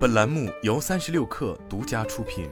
[0.00, 2.48] 本栏目由三十六氪独家出品。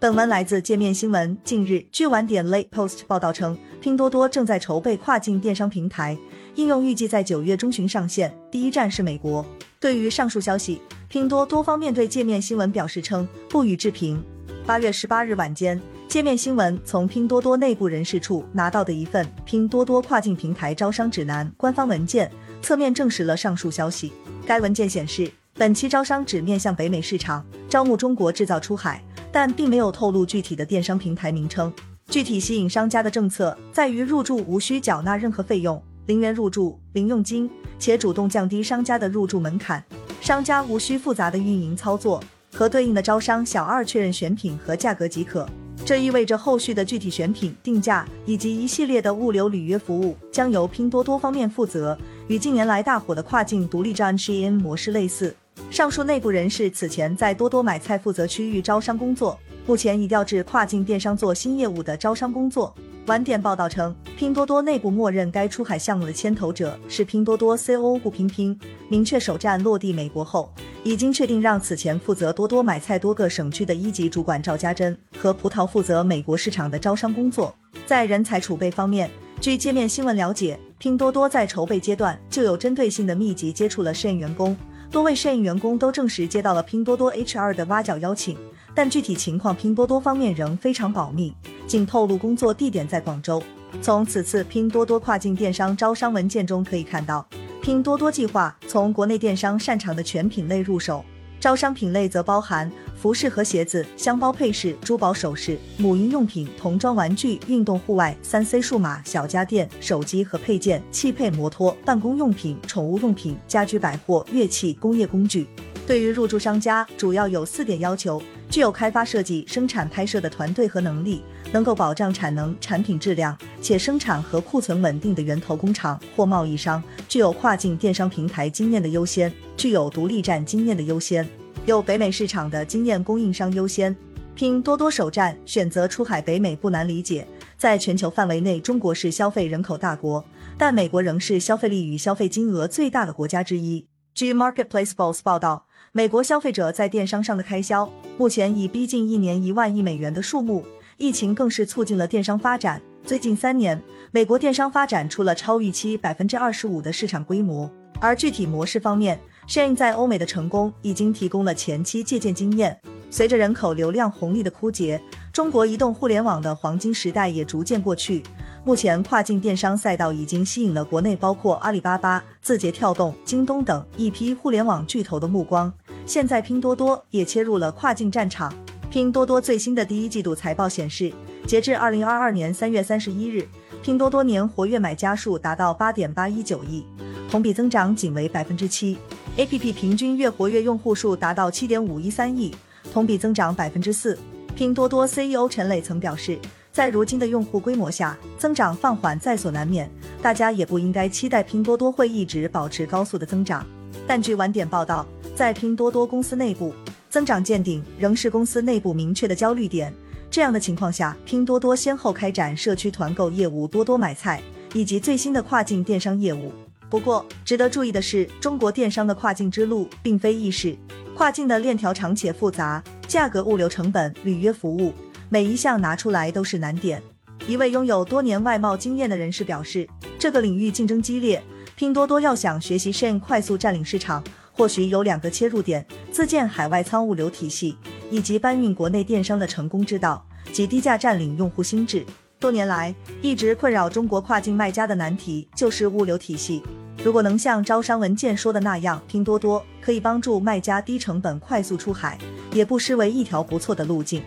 [0.00, 1.36] 本文来自界面新闻。
[1.44, 6.16] 近日，据晚点 Late Post 报道称，拼多多正在筹备跨境电商平台，
[6.54, 9.44] 应用预计在九月中旬上线，第一站是美国。
[9.78, 14.24] 对于上述消息，拼多多方面对界面新闻表示称不予置评。
[14.64, 22.32] 八月十八日晚间，界面新闻从拼多多内部人士处拿到的一份拼多多跨境平台招商指南官方文件。
[22.64, 24.12] 侧面证实了上述消息。
[24.46, 31.70] 该文件显示，本期招商只面向北美市场，招募中国制造出海，但并没有透露具体的电商平台名称。
[32.08, 39.84] 具体吸引商家的政策在于入驻无需缴纳任何费用，零元入驻，零佣金，且主动降低商家的入驻门槛，
[40.22, 42.22] 商家无需复杂的运营操作，
[42.54, 45.46] 和对应的招商小二确认选品和价格即可。
[45.84, 51.96] 这意味着后续的具体选品、定价以及一系列的物流履约服务将由拼多多方面负责。
[52.28, 55.34] 与近年来大火的跨境独立站 Shein 模式类似，
[55.70, 62.74] 上述内部人士此前在多多买菜负责区域招商工作，目前已调至跨境电商做新业务的招商工作。
[63.06, 70.50] 晚点报道称，拼多多内部默认该出海项目的牵头者是拼多多 COO 顾拼拼，明确首站落地美国后，
[70.84, 77.52] 已经确定让此前负责多多买菜多个省区的一级主管赵家珍和葡萄负责美国市场的招商工作。
[77.86, 80.58] 在人才储备方面，据界面新闻了解。
[80.76, 84.54] 拼多多在筹备阶段就有针对性的密集接触了摄影员工，
[84.90, 88.36] 多位摄影员工都证实接到了拼多多 HR 的挖角邀请，
[88.74, 91.32] 但具体情况拼多多方面仍非常保密，
[91.66, 93.42] 仅透露工作地点在广州。
[93.80, 97.26] 从此次拼多多跨境电商招商文件中可以看到，
[97.64, 101.02] 拼多多计划从国内电商擅长的全品类入手。
[101.40, 115.46] 招商品类则包含服饰和鞋子、箱包配饰、珠宝首饰、母婴用品、童装玩具、运动户外、三 C 数码、小家电、手机和配件、汽配摩托、办公用品、宠物用品、家居百货、乐器、工业工具。
[115.86, 118.22] 对于入驻商家，主要有四点要求：
[118.54, 129.32] 具有开发、设计、生产、拍摄的团队和能力，能够保障产能、产品质量，且生产和库存稳定的源头工厂或贸易商，具有跨境电商平台经验的优先。
[129.56, 131.28] 具有独立站经验的优先，
[131.66, 133.96] 有北美市场的经验供应商优先。
[134.36, 137.26] 拼多多首站选择出海北美不难理解，
[137.58, 140.24] 在全球范围内，中国是消费人口大国，
[140.56, 143.88] 但美国仍是消费力与消费金额最大的国家之一。
[144.14, 150.64] 据 Marketplace Boss 报道，美国消费者在电商上的开销目前已逼近一年一万亿美元的数目，
[150.98, 152.80] 疫情更是促进了电商发展。
[153.04, 153.82] 最近三年，
[154.12, 157.68] 美国电商发展出了超预期百分之二十五的市场规模，
[158.00, 159.18] 而具体模式方面。
[159.48, 162.80] Shein 在欧美的成功已经提供了前期借鉴经验。
[163.10, 165.02] 随着人口流量红利的枯竭，
[165.32, 168.22] 中国移动互联网的黄金时代也逐渐过去。
[168.66, 175.70] 目前，跨境电商赛道已经吸引了国内包括阿里巴巴、字节跳动、京东等一批互联网巨头的目光。
[176.06, 178.50] 现在，拼多多也切入了跨境战场。
[178.88, 181.12] 拼多多最新的第一季度财报显示，
[181.46, 183.46] 截至二零二二年三月三十一日，
[183.82, 186.86] 拼多多年活跃买家数达到八点八一九亿，
[187.30, 188.96] 同比增长仅为百分之七。
[189.36, 192.54] A P P 平均月活跃用户数达到七点五一三亿，
[192.94, 194.18] 同比增长百分之四。
[194.56, 196.38] 拼多多 C E O 陈磊曾表示，
[196.74, 199.88] 在如今的用户规模下，增长放缓在所难免，
[200.20, 203.64] 大家也不应该期待拼多多会一直保持高速的增长。
[204.08, 206.74] 但据晚点报道，在拼多多公司内部，
[207.08, 209.94] 增长见顶仍是公司内部明确的焦虑点。
[210.28, 214.42] 这样的情况下，拼多多先后开展社区团购业务多多买菜，
[214.72, 216.50] 以及最新的跨境电商业务。
[216.90, 220.76] 不过，值得注意的是，中国电商的跨境之路并非易事，
[221.16, 224.92] 跨境的链条长且复杂，价格、物流成本、履约服务，
[225.28, 227.02] 每一项拿出来都是难点。
[227.46, 231.42] 一位拥有多年外贸经验的人士表示，这个领域竞争激烈，
[231.76, 237.76] 拼多多要想学习 shn 快速占领市场，或许有两个切入点：自建海外仓物流体系，
[238.10, 242.04] 以及搬运国内电商的成功之道，即低价占领用户心智。
[242.38, 246.62] 多年来，一直困扰中国跨境卖家的难题就是物流体系。
[247.02, 252.16] 如果能像招商文件说的那样，拼多多可以帮助卖家低成本快速出海，
[252.52, 254.22] 也不失为一条不错的路径。